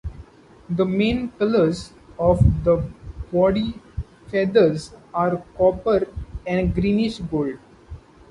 [0.67, 2.89] The main colors of the
[3.31, 3.79] body
[4.29, 6.07] feathers are copper
[6.47, 7.59] and greenish-gold.